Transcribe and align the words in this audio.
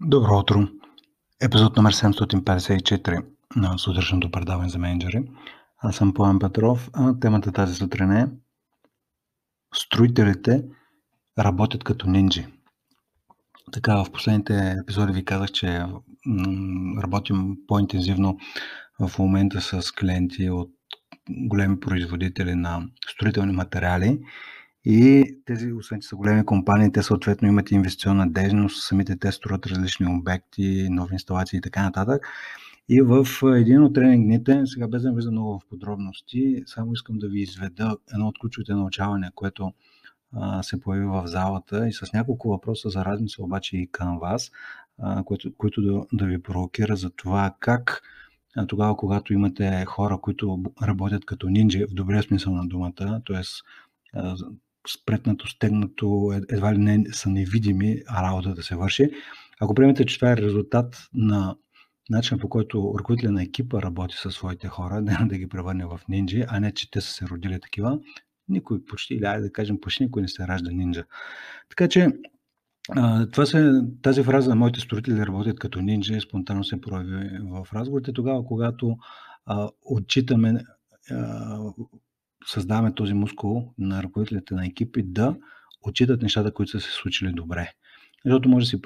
Добро 0.00 0.38
утро! 0.38 0.68
Епизод 1.40 1.76
номер 1.76 1.92
754 1.92 3.24
на 3.56 3.78
сутрешното 3.78 4.30
предаване 4.30 4.68
за 4.68 4.78
менеджери. 4.78 5.22
Аз 5.78 5.96
съм 5.96 6.14
Пламен 6.14 6.38
Петров, 6.38 6.90
а 6.92 7.20
темата 7.20 7.52
тази 7.52 7.74
сутрин 7.74 8.12
е 8.12 8.28
Строителите 9.74 10.64
работят 11.38 11.84
като 11.84 12.10
нинджи. 12.10 12.46
Така, 13.72 14.04
в 14.04 14.12
последните 14.12 14.76
епизоди 14.82 15.12
ви 15.12 15.24
казах, 15.24 15.52
че 15.52 15.84
работим 17.02 17.56
по-интензивно 17.66 18.38
в 19.00 19.18
момента 19.18 19.60
с 19.60 19.92
клиенти 19.92 20.50
от 20.50 20.70
големи 21.30 21.80
производители 21.80 22.54
на 22.54 22.82
строителни 23.08 23.52
материали 23.52 24.20
и 24.90 25.36
тези, 25.44 25.72
освен 25.72 26.00
че 26.00 26.08
са 26.08 26.16
големи 26.16 26.44
компании, 26.44 26.92
те 26.92 27.02
съответно 27.02 27.48
имат 27.48 27.70
инвестиционна 27.70 28.30
дейност, 28.30 28.86
самите 28.86 29.16
те 29.16 29.32
строят 29.32 29.66
различни 29.66 30.06
обекти, 30.06 30.88
нови 30.90 31.14
инсталации 31.14 31.56
и 31.56 31.60
така 31.60 31.82
нататък. 31.82 32.26
И 32.88 33.02
в 33.02 33.26
един 33.56 33.82
от 33.82 33.94
тренинг 33.94 34.24
дните, 34.24 34.62
сега 34.66 34.88
без 34.88 35.02
да 35.02 35.12
влизам 35.12 35.32
много 35.32 35.58
в 35.58 35.68
подробности, 35.70 36.62
само 36.66 36.92
искам 36.92 37.18
да 37.18 37.28
ви 37.28 37.40
изведа 37.40 37.96
едно 38.14 38.28
от 38.28 38.38
ключовите 38.38 38.72
научавания, 38.72 39.32
което 39.34 39.72
се 40.62 40.80
появи 40.80 41.06
в 41.06 41.22
залата 41.26 41.88
и 41.88 41.92
с 41.92 42.12
няколко 42.12 42.48
въпроса 42.48 42.88
за 42.88 43.04
размисъл 43.04 43.44
обаче 43.44 43.76
и 43.76 43.86
към 43.92 44.18
вас, 44.18 44.50
а, 44.98 45.24
които, 45.58 45.82
да, 45.82 46.04
да 46.12 46.26
ви 46.26 46.42
провокира 46.42 46.96
за 46.96 47.10
това 47.10 47.54
как 47.60 48.02
тогава, 48.66 48.96
когато 48.96 49.32
имате 49.32 49.84
хора, 49.86 50.18
които 50.22 50.62
работят 50.82 51.24
като 51.24 51.48
нинджи, 51.48 51.84
в 51.84 51.94
добрия 51.94 52.22
смисъл 52.22 52.54
на 52.54 52.68
думата, 52.68 53.22
т.е 53.26 53.42
спретнато, 54.86 55.48
стегнато, 55.48 56.32
едва 56.48 56.74
ли 56.74 56.78
не 56.78 57.04
са 57.12 57.30
невидими, 57.30 58.02
а 58.06 58.22
работата 58.22 58.54
да 58.54 58.62
се 58.62 58.76
върши. 58.76 59.10
Ако 59.60 59.74
приемете, 59.74 60.06
че 60.06 60.16
това 60.18 60.32
е 60.32 60.36
резултат 60.36 61.08
на 61.14 61.56
начина 62.10 62.40
по 62.40 62.48
който 62.48 62.94
ръководителя 62.98 63.32
на 63.32 63.42
екипа 63.42 63.82
работи 63.82 64.16
със 64.16 64.34
своите 64.34 64.68
хора, 64.68 65.00
не 65.02 65.16
да 65.20 65.38
ги 65.38 65.48
превърне 65.48 65.86
в 65.86 66.00
нинджи, 66.08 66.44
а 66.48 66.60
не, 66.60 66.72
че 66.72 66.90
те 66.90 67.00
са 67.00 67.12
се 67.12 67.26
родили 67.26 67.60
такива, 67.60 67.98
никой 68.48 68.84
почти, 68.84 69.14
или 69.14 69.24
айде 69.24 69.42
да 69.42 69.52
кажем, 69.52 69.80
почти 69.80 70.04
никой 70.04 70.22
не 70.22 70.28
се 70.28 70.48
ражда 70.48 70.70
нинджа. 70.70 71.04
Така 71.68 71.88
че 71.88 72.08
това 73.32 73.46
се, 73.46 73.82
тази 74.02 74.22
фраза 74.22 74.50
на 74.50 74.56
моите 74.56 74.80
строители 74.80 75.26
работят 75.26 75.58
като 75.58 75.80
нинджи 75.80 76.20
спонтанно 76.20 76.64
се 76.64 76.80
прояви 76.80 77.38
в 77.42 77.66
разговорите 77.74 78.12
тогава, 78.12 78.44
когато 78.44 78.96
а, 79.46 79.68
отчитаме 79.84 80.64
а, 81.10 81.58
създаваме 82.46 82.94
този 82.94 83.14
мускул 83.14 83.72
на 83.78 84.02
ръководителите 84.02 84.54
на 84.54 84.66
екипи 84.66 85.02
да 85.02 85.36
отчитат 85.82 86.22
нещата, 86.22 86.54
които 86.54 86.70
са 86.70 86.80
се 86.80 86.90
случили 86.90 87.32
добре. 87.32 87.72
Защото 88.24 88.48
може 88.48 88.64
да 88.64 88.68
си 88.68 88.82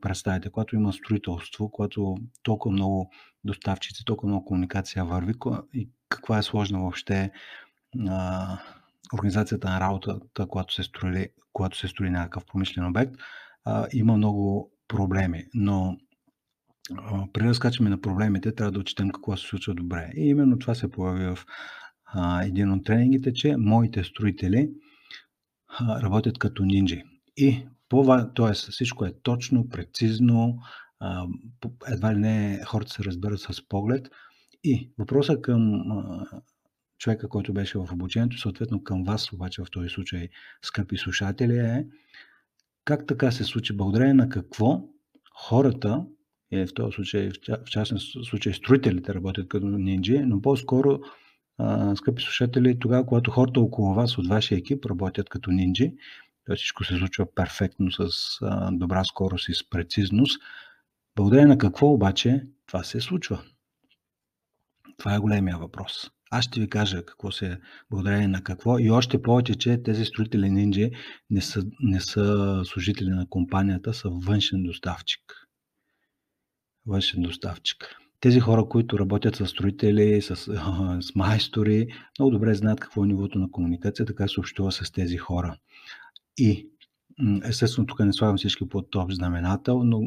представите, 0.00 0.50
когато 0.50 0.76
има 0.76 0.92
строителство, 0.92 1.70
когато 1.70 2.16
толкова 2.42 2.72
много 2.72 3.10
доставчици, 3.44 4.04
толкова 4.04 4.28
много 4.28 4.44
комуникация 4.44 5.04
върви 5.04 5.34
и 5.74 5.88
каква 6.08 6.38
е 6.38 6.42
сложна 6.42 6.78
въобще 6.78 7.30
а, 8.08 8.58
организацията 9.14 9.70
на 9.70 9.80
работата, 9.80 10.46
когато 10.48 10.74
се 10.74 10.82
строи, 10.82 11.28
когато 11.52 11.78
се 11.78 11.88
строи 11.88 12.10
някакъв 12.10 12.44
промишлен 12.46 12.86
обект, 12.86 13.12
а, 13.64 13.86
има 13.92 14.16
много 14.16 14.70
проблеми. 14.88 15.44
Но 15.54 15.96
преди 17.32 17.48
да 17.48 17.54
скачаме 17.54 17.90
на 17.90 18.00
проблемите, 18.00 18.54
трябва 18.54 18.72
да 18.72 18.78
отчетем 18.78 19.10
какво 19.10 19.36
се 19.36 19.46
случва 19.46 19.74
добре. 19.74 20.10
И 20.16 20.28
именно 20.28 20.58
това 20.58 20.74
се 20.74 20.90
появи 20.90 21.26
в 21.26 21.38
а, 22.06 22.44
един 22.44 22.72
от 22.72 22.84
тренингите, 22.84 23.32
че 23.32 23.56
моите 23.56 24.04
строители 24.04 24.70
а, 25.68 26.02
работят 26.02 26.38
като 26.38 26.64
нинджи. 26.64 27.02
И 27.36 27.66
т.е. 28.36 28.52
всичко 28.52 29.04
е 29.04 29.14
точно, 29.22 29.68
прецизно, 29.68 30.58
а, 31.00 31.26
едва 31.88 32.14
ли 32.14 32.18
не 32.18 32.60
хората 32.64 32.92
се 32.92 33.04
разберат 33.04 33.40
с 33.40 33.68
поглед. 33.68 34.08
И 34.64 34.90
въпросът 34.98 35.42
към 35.42 35.74
а, 35.74 36.26
човека, 36.98 37.28
който 37.28 37.52
беше 37.52 37.78
в 37.78 37.88
обучението, 37.92 38.38
съответно 38.38 38.84
към 38.84 39.04
вас, 39.04 39.32
обаче 39.32 39.62
в 39.62 39.70
този 39.70 39.88
случай, 39.88 40.28
скъпи 40.62 40.96
слушатели, 40.96 41.58
е 41.58 41.86
как 42.84 43.06
така 43.06 43.30
се 43.30 43.44
случи, 43.44 43.76
благодарение 43.76 44.14
на 44.14 44.28
какво 44.28 44.82
хората, 45.34 46.04
или 46.50 46.66
в 46.66 46.74
този 46.74 46.94
случай, 46.94 47.30
в 47.48 47.64
частен 47.64 47.98
случай 47.98 48.52
строителите 48.52 49.14
работят 49.14 49.48
като 49.48 49.66
нинджи, 49.66 50.18
но 50.18 50.42
по-скоро 50.42 51.00
скъпи 51.96 52.22
слушатели, 52.22 52.78
тогава, 52.78 53.06
когато 53.06 53.30
хората 53.30 53.60
около 53.60 53.94
вас 53.94 54.18
от 54.18 54.28
вашия 54.28 54.58
екип 54.58 54.86
работят 54.86 55.28
като 55.28 55.50
нинджи, 55.50 55.92
т.е. 56.46 56.56
всичко 56.56 56.84
се 56.84 56.96
случва 56.96 57.34
перфектно 57.34 57.90
с 57.92 58.08
а, 58.42 58.70
добра 58.72 59.04
скорост 59.04 59.48
и 59.48 59.54
с 59.54 59.70
прецизност, 59.70 60.42
благодарение 61.16 61.48
на 61.48 61.58
какво 61.58 61.92
обаче 61.92 62.46
това 62.66 62.82
се 62.82 63.00
случва? 63.00 63.42
Това 64.96 65.14
е 65.14 65.18
големия 65.18 65.58
въпрос. 65.58 66.10
Аз 66.30 66.44
ще 66.44 66.60
ви 66.60 66.68
кажа 66.68 67.04
какво 67.04 67.30
се 67.30 67.46
е 67.46 67.58
благодарение 67.90 68.28
на 68.28 68.44
какво 68.44 68.78
и 68.78 68.90
още 68.90 69.22
повече, 69.22 69.54
че 69.54 69.82
тези 69.82 70.04
строители 70.04 70.50
нинджи 70.50 70.90
не 71.30 71.40
са, 71.40 71.62
не 71.80 72.00
са 72.00 72.62
служители 72.64 73.10
на 73.10 73.26
компанията, 73.28 73.94
са 73.94 74.08
външен 74.08 74.62
доставчик. 74.62 75.22
Външен 76.86 77.22
доставчик. 77.22 77.96
Тези 78.20 78.40
хора, 78.40 78.68
които 78.68 78.98
работят 78.98 79.36
с 79.36 79.46
строители, 79.46 80.22
с, 80.22 80.36
с 81.00 81.14
майстори, 81.14 81.86
много 82.18 82.30
добре 82.30 82.54
знаят 82.54 82.80
какво 82.80 83.04
е 83.04 83.06
нивото 83.06 83.38
на 83.38 83.50
комуникация, 83.50 84.06
така 84.06 84.28
се 84.28 84.40
общува 84.40 84.72
с 84.72 84.92
тези 84.92 85.16
хора. 85.16 85.56
И 86.38 86.68
естествено, 87.44 87.86
тук 87.86 88.00
не 88.00 88.12
слагам 88.12 88.36
всички 88.36 88.68
под 88.68 88.90
топ 88.90 89.12
знаменател, 89.12 89.84
но 89.84 90.00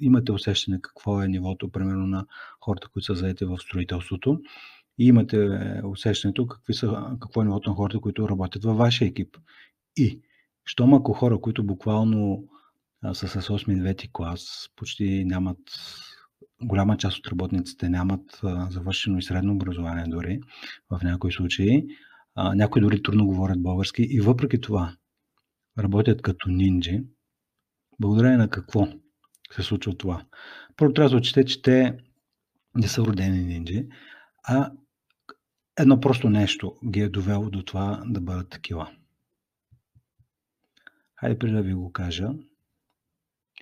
имате 0.00 0.32
усещане 0.32 0.80
какво 0.82 1.22
е 1.22 1.28
нивото, 1.28 1.68
примерно, 1.68 2.06
на 2.06 2.26
хората, 2.60 2.88
които 2.88 3.06
са 3.06 3.14
заети 3.14 3.44
в 3.44 3.58
строителството. 3.58 4.40
И 4.98 5.06
имате 5.06 5.48
усещането 5.84 6.46
какви 6.46 6.74
са, 6.74 7.16
какво 7.20 7.42
е 7.42 7.44
нивото 7.44 7.70
на 7.70 7.76
хората, 7.76 8.00
които 8.00 8.28
работят 8.28 8.64
във 8.64 8.76
вашия 8.76 9.08
екип. 9.08 9.36
И, 9.96 10.20
щом 10.64 10.94
ако 10.94 11.12
хора, 11.12 11.40
които 11.40 11.64
буквално 11.64 12.44
са 13.12 13.28
с 13.28 13.48
8-9 13.48 14.08
клас, 14.12 14.70
почти 14.76 15.24
нямат 15.24 15.58
голяма 16.62 16.96
част 16.96 17.18
от 17.18 17.28
работниците 17.28 17.88
нямат 17.88 18.40
завършено 18.68 19.18
и 19.18 19.22
средно 19.22 19.52
образование 19.54 20.04
дори 20.08 20.40
в 20.90 21.00
някои 21.02 21.32
случаи. 21.32 21.86
Някои 22.36 22.82
дори 22.82 23.02
трудно 23.02 23.26
говорят 23.26 23.62
български 23.62 24.02
и 24.02 24.20
въпреки 24.20 24.60
това 24.60 24.96
работят 25.78 26.22
като 26.22 26.48
нинджи. 26.48 27.02
Благодарение 28.00 28.38
на 28.38 28.50
какво 28.50 28.88
се 29.52 29.62
случва 29.62 29.96
това? 29.96 30.24
Първо 30.76 30.92
трябва 30.94 31.10
да 31.10 31.16
отчете, 31.16 31.44
че 31.44 31.62
те 31.62 31.96
не 32.74 32.88
са 32.88 33.02
родени 33.02 33.44
нинджи, 33.44 33.86
а 34.44 34.72
едно 35.78 36.00
просто 36.00 36.30
нещо 36.30 36.76
ги 36.90 37.00
е 37.00 37.08
довело 37.08 37.50
до 37.50 37.62
това 37.62 38.02
да 38.06 38.20
бъдат 38.20 38.48
такива. 38.48 38.90
Хайде 41.16 41.38
преди 41.38 41.52
да 41.52 41.62
ви 41.62 41.74
го 41.74 41.92
кажа, 41.92 42.30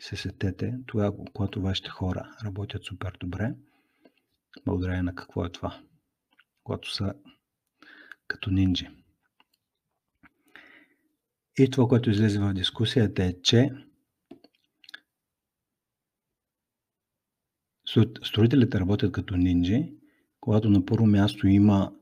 се 0.01 0.17
сетете, 0.17 0.79
тогава, 0.87 1.25
когато 1.35 1.63
вашите 1.63 1.91
хора 1.91 2.37
работят 2.45 2.85
супер 2.85 3.17
добре, 3.21 3.55
благодарение 4.67 5.03
на 5.03 5.15
какво 5.15 5.45
е 5.45 5.53
това, 5.53 5.81
когато 6.65 6.95
са 6.95 7.15
като 8.29 8.51
нинджи. 8.51 8.89
И 11.59 11.71
това, 11.71 11.89
което 11.89 12.11
излезе 12.11 12.39
в 12.39 12.55
дискусията 12.55 13.25
е, 13.25 13.43
че 13.43 13.71
строителите 18.25 18.81
работят 18.81 19.13
като 19.13 19.37
нинджи, 19.37 19.93
когато 20.41 20.71
на 20.71 20.87
първо 20.87 21.07
място 21.07 21.47
има 21.47 21.93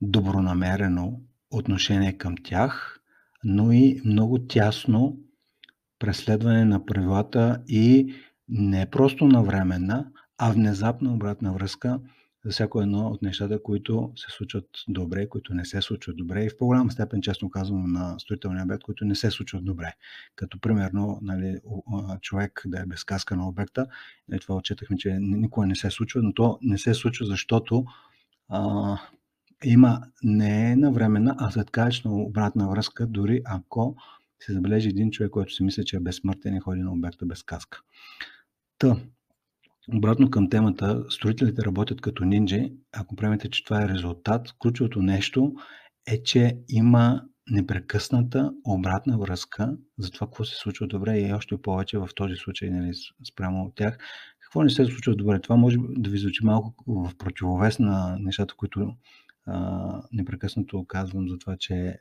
добронамерено 0.00 1.20
отношение 1.50 2.18
към 2.18 2.34
тях, 2.44 3.00
но 3.44 3.72
и 3.72 4.02
много 4.04 4.46
тясно 4.46 5.18
преследване 6.02 6.64
на 6.64 6.86
правилата 6.86 7.62
и 7.68 8.14
не 8.48 8.90
просто 8.90 9.26
навременна, 9.26 10.06
а 10.38 10.52
внезапна 10.52 11.14
обратна 11.14 11.52
връзка 11.52 12.00
за 12.44 12.50
всяко 12.50 12.82
едно 12.82 13.06
от 13.06 13.22
нещата, 13.22 13.62
които 13.62 14.12
се 14.16 14.36
случват 14.36 14.64
добре, 14.88 15.28
които 15.28 15.54
не 15.54 15.64
се 15.64 15.82
случват 15.82 16.16
добре 16.16 16.44
и 16.44 16.48
в 16.48 16.58
по-голяма 16.58 16.90
степен, 16.90 17.22
честно 17.22 17.50
казвам, 17.50 17.92
на 17.92 18.18
строителния 18.18 18.64
обект, 18.64 18.82
които 18.82 19.04
не 19.04 19.14
се 19.14 19.30
случват 19.30 19.64
добре. 19.64 19.92
Като 20.36 20.60
примерно 20.60 21.18
нали, 21.22 21.60
човек 22.20 22.62
да 22.66 22.80
е 22.80 22.86
без 22.86 23.04
каска 23.04 23.36
на 23.36 23.48
обекта, 23.48 23.86
и 24.34 24.38
това 24.38 24.54
отчетахме, 24.54 24.96
че 24.96 25.18
никога 25.20 25.66
не 25.66 25.74
се 25.74 25.90
случва, 25.90 26.22
но 26.22 26.34
то 26.34 26.58
не 26.62 26.78
се 26.78 26.94
случва, 26.94 27.26
защото 27.26 27.84
а, 28.48 28.98
има 29.64 30.00
не 30.22 30.72
е 30.72 30.76
навременна, 30.76 31.34
а 31.38 31.50
заткачна 31.50 32.14
обратна 32.14 32.68
връзка, 32.68 33.06
дори 33.06 33.42
ако 33.44 33.96
се 34.46 34.52
забележи 34.52 34.88
един 34.88 35.10
човек, 35.10 35.30
който 35.30 35.52
си 35.52 35.62
мисля, 35.62 35.84
че 35.84 35.96
е 35.96 36.00
безсмъртен 36.00 36.56
и 36.56 36.60
ходи 36.60 36.80
на 36.80 36.92
обекта 36.92 37.26
без 37.26 37.42
каска. 37.42 37.80
Та, 38.78 38.96
обратно 39.94 40.30
към 40.30 40.50
темата, 40.50 41.04
строителите 41.08 41.62
работят 41.64 42.00
като 42.00 42.24
нинджи. 42.24 42.72
Ако 42.92 43.16
приемете, 43.16 43.50
че 43.50 43.64
това 43.64 43.82
е 43.82 43.88
резултат, 43.88 44.52
ключовото 44.58 45.02
нещо 45.02 45.52
е, 46.06 46.22
че 46.22 46.58
има 46.68 47.22
непрекъсната 47.50 48.52
обратна 48.64 49.18
връзка 49.18 49.76
за 49.98 50.10
това 50.10 50.26
какво 50.26 50.44
се 50.44 50.56
случва 50.56 50.86
добре 50.86 51.18
и 51.18 51.32
още 51.32 51.62
повече 51.62 51.98
в 51.98 52.08
този 52.14 52.36
случай 52.36 52.70
нали, 52.70 52.92
спрямо 53.32 53.64
от 53.64 53.74
тях. 53.74 53.98
Какво 54.40 54.62
не 54.62 54.70
се 54.70 54.84
случва 54.84 55.16
добре? 55.16 55.40
Това 55.40 55.56
може 55.56 55.76
да 55.96 56.10
ви 56.10 56.18
звучи 56.18 56.44
малко 56.44 56.74
в 56.86 57.10
противовес 57.18 57.78
на 57.78 58.16
нещата, 58.20 58.54
които 58.54 58.94
а, 59.46 60.02
непрекъснато 60.12 60.84
казвам 60.84 61.28
за 61.28 61.38
това, 61.38 61.56
че 61.58 61.98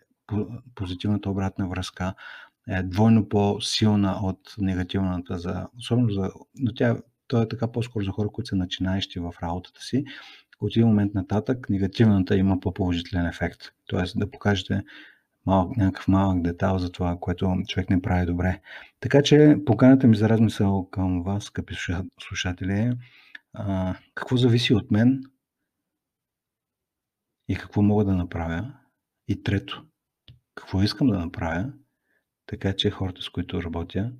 позитивната 0.76 1.30
обратна 1.30 1.68
връзка 1.68 2.14
е 2.68 2.84
двойно 2.84 3.30
по-силна 3.30 4.20
от 4.24 4.56
негативната, 4.58 5.40
за, 5.40 5.68
особено 5.78 6.10
за, 6.10 6.32
но 6.56 6.74
тя, 6.74 6.98
то 7.28 7.42
е 7.42 7.48
така 7.48 7.72
по-скоро 7.72 8.06
за 8.06 8.12
хора, 8.12 8.30
които 8.30 8.48
са 8.48 8.56
начинаещи 8.56 9.20
в 9.20 9.34
работата 9.44 9.82
си. 9.82 10.06
От 10.62 10.72
един 10.72 10.88
момент 10.88 11.14
нататък 11.14 11.70
негативната 11.70 12.38
има 12.38 12.60
по-положителен 12.60 13.26
ефект. 13.26 13.62
Тоест 13.86 14.20
да 14.20 14.32
покажете 14.32 14.84
малък, 15.46 15.78
някакъв 15.78 16.08
малък 16.08 16.42
детайл 16.42 16.78
за 16.78 16.92
това, 16.92 17.18
което 17.20 17.58
човек 17.68 17.90
не 17.90 18.02
прави 18.02 18.26
добре. 18.26 18.62
Така 19.00 19.24
че 19.24 19.58
поканата 19.66 20.08
ми 20.08 20.16
за 20.16 20.30
размисъл 20.30 20.90
към 20.90 21.24
вас, 21.24 21.44
скъпи 21.44 21.76
слушатели, 22.22 22.74
е 22.74 22.94
какво 24.16 24.38
зависи 24.38 24.74
от 24.74 24.92
мен 24.92 25.24
и 27.48 27.56
какво 27.56 27.82
мога 27.82 28.06
да 28.06 28.16
направя. 28.16 28.74
И 29.28 29.44
трето, 29.44 29.86
какво 30.56 30.82
искам 30.82 31.08
да 31.08 31.20
направя, 31.20 31.74
така 32.46 32.76
че 32.76 32.92
хората, 32.92 33.22
с 33.22 33.30
които 33.30 33.64
работя, 33.64 34.12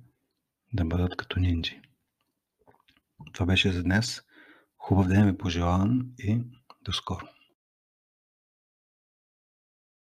да 0.72 0.84
бъдат 0.84 1.16
като 1.16 1.40
нинджи. 1.40 1.80
Това 3.32 3.46
беше 3.46 3.72
за 3.72 3.82
днес. 3.82 4.22
Хубав 4.76 5.08
ден 5.08 5.30
ви 5.30 5.38
пожелавам 5.38 6.02
и 6.18 6.40
до 6.84 6.92
скоро. 6.92 7.26